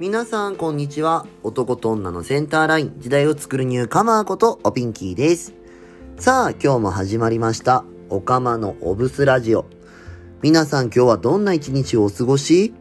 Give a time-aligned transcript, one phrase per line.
[0.00, 1.26] 皆さん、こんにちは。
[1.42, 5.52] 男と女のセンターライン、時代を作るニューカマーこと、おピンキーです。
[6.16, 7.84] さあ、今日も始まりました。
[8.08, 9.66] おかまのおブスラジオ。
[10.40, 12.72] 皆さん、今日はどんな一日をお過ごし？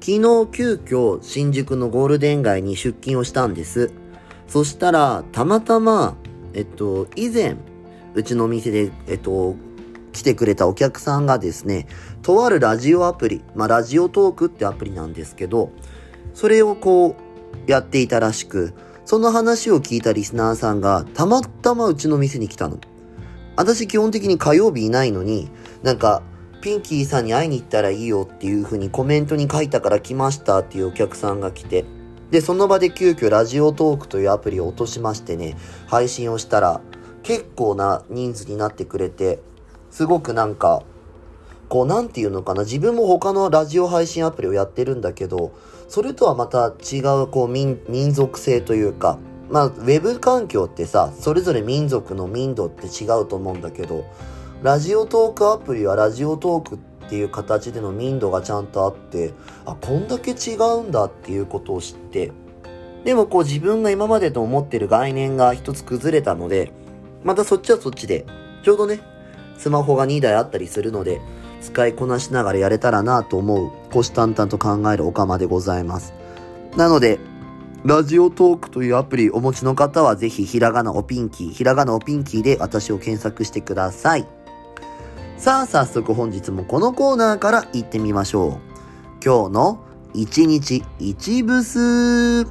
[0.00, 0.20] 昨日、
[0.52, 3.90] 急遽、新宿のゴールデン街に出勤をしたんです。
[4.48, 6.14] そしたら、たまたま、
[6.52, 7.56] えっと、以前、
[8.12, 9.56] うちの店で、えっと、
[10.16, 11.86] 来てくれたお客さんがですね、
[12.22, 15.70] とあるラジオアプリ、まあ、ラジオトークってアプリなんですけど、
[16.32, 18.72] それをこう、やっていたらしく、
[19.04, 22.78] その話を聞いたリスナーさんが、たまたまうちの店に来たの。
[23.56, 25.50] 私基本的に火曜日いないのに、
[25.82, 26.22] なんか、
[26.62, 31.84] ピンキーさんに会いに行ったらいいよっていう風にコメントに書いたから来ましたっていうお客さんが来て、
[32.30, 35.56] で、その場で急遽ラジオトークというアプリを落としましてね、
[35.86, 36.80] 配信をしたら、
[37.22, 39.40] 結構な人数になってくれて、
[39.90, 40.82] すごくなんか、
[41.68, 45.52] こう、なんていうのかな、自分も他のラジオ配信アプリをやってるんだけど、
[45.88, 54.04] それとはまた違う、こう、民、民族性というか、まあ、ウェブ環境ってさ、それぞれ民族の民度って違うと思うんだけど、
[54.62, 62.32] ラジオトークアプリはラジオトークっていう形での民度がちゃんとあって、あ、こんだけ違うんだっていうことを知って、
[63.04, 66.72] でもこう自分が今までと思ってる概念が一つ崩れたので、
[67.22, 68.26] またそっちはそっちで、
[68.64, 69.00] ちょうどね、
[69.58, 71.20] スマホが2台あったりするので、
[71.60, 76.14] 使いこなしながらやれたらなと思う、虎視眈々と考えるおかまでございます。
[76.76, 77.18] なので、
[77.84, 84.26] ラジオトークというアプリお持ちの方はぜひひらがなおピンキー、ひらがなおピンキーで私を検索してください。
[85.38, 88.58] さあ、早速本日もこのコーナーから行ってみましょう。
[89.24, 89.84] 今日の
[90.14, 92.46] 一日一ブス。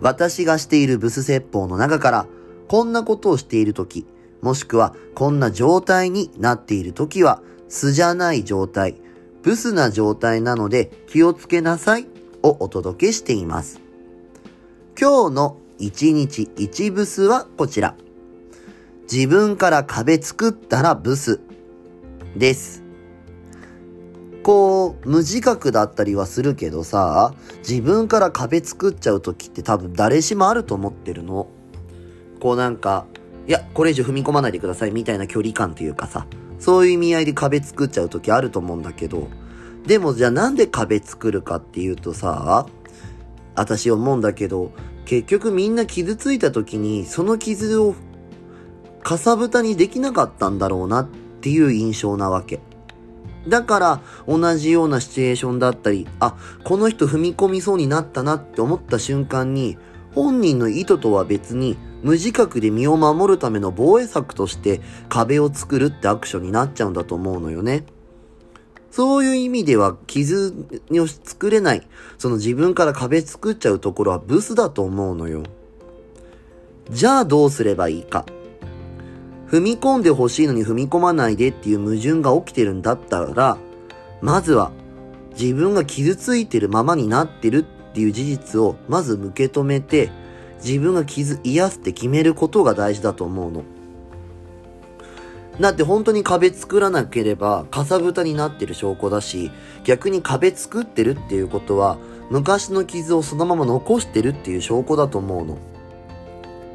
[0.00, 2.26] 私がしているブス説法の中から、
[2.68, 4.06] こんなことをしているとき、
[4.42, 8.96] もしくはこんな状態になっているときは、素じゃない状態、
[9.42, 12.06] ブスな状態なので気をつけなさい
[12.42, 13.80] をお届けしています。
[15.00, 17.96] 今日の一日一ブスはこちら。
[19.10, 21.40] 自分から壁作ったらブス
[22.36, 22.82] です。
[24.42, 31.46] こう、無自覚だったりはするけどさ、自分から壁作っちゃう時って多分誰しもあると思ってるの。
[32.40, 33.06] こうなんか、
[33.46, 36.26] いや、これ以上踏み込まないでくださいみたいな距離感というかさ、
[36.58, 39.28] そういう意味合いで壁作っちゃう時あると思うんだけど、
[39.86, 42.66] でもじゃあなんで壁作るかっていうとさ、
[43.54, 44.72] 私思うんだけど、
[45.04, 47.94] 結局みんな傷ついた時にその傷を
[49.02, 51.08] かさぶたにできなかったんだろうなっ
[51.40, 52.60] ていう印象なわけ。
[53.48, 59.76] だから同じようなシチュエーションだったり、あ、この人踏み込みそうになったなって思った瞬間に、
[60.14, 67.84] 本人の意図とは別に無自覚で身を守るための防衛策として壁を作るってアクションになっちゃうんだと思うのよね。
[68.90, 70.54] そういう意味では傷
[70.90, 75.44] を作れない、その自分から壁作っちゃうところはブスだと思うのよ。
[76.90, 78.26] じゃあどうすればいいか。
[79.48, 83.56] 踏み込んでほしいのに踏み込まないでっていう矛盾が起きてるんだったら、
[84.20, 84.72] まずは
[85.38, 90.10] 自分が傷ついてるままになってるっていう事実をまず受け止めて、
[90.64, 93.64] 自分が傷癒すって決めることが大事だと思うの。
[95.60, 99.50] だって本当に壁作らなければかさぶたになってる証拠だし、
[99.84, 101.98] 逆に壁作ってるっていうことは
[102.30, 105.58] 昔の傷をそのまま残してるっていう証拠だと思うの。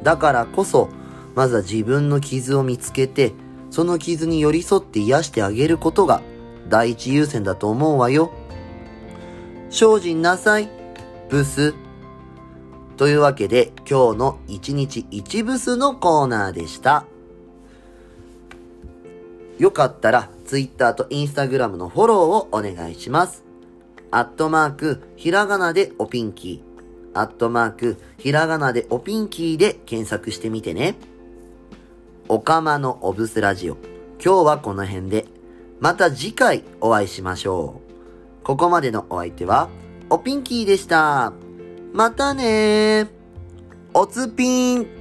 [0.04, 0.88] だからこそ、
[1.34, 3.32] まずは自分の傷を見つけて、
[3.70, 6.22] その傷に寄り添って癒してあげることが
[6.68, 8.30] 第一優先だと思うわよ。
[9.70, 10.68] 精進なさい、
[11.28, 11.74] ブス。
[12.96, 17.04] というわけで今日の一日一ブスのコーナーでした。
[19.58, 23.44] よかったら Twitter と Instagram のフォローをお願いします。
[24.10, 27.18] アットマーク、ひらがなでおピンキー。
[27.18, 30.96] アットマーク、ひらがなでおピンキーで検索してみてね。
[32.28, 33.76] おかまのおブスラジオ。
[34.24, 35.26] 今日はこの辺で。
[35.78, 37.82] また次回お会いしましょ
[38.42, 38.44] う。
[38.44, 39.68] ここまでのお相手は、
[40.10, 41.32] おピンキーでした。
[41.92, 43.08] またねー。
[43.92, 44.97] おつぴーん。